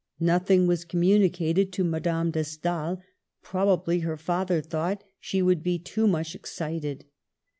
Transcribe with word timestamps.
Nothing 0.19 0.65
was 0.65 0.83
communicated 0.83 1.71
to 1.73 1.83
Madame 1.83 2.31
de 2.31 2.43
Stael; 2.43 3.03
proba 3.45 3.85
bly 3.85 3.99
her 3.99 4.17
father 4.17 4.59
thought 4.59 5.03
she 5.19 5.43
would 5.43 5.61
be 5.61 5.77
too 5.77 6.07
much 6.07 6.33
excited. 6.33 7.05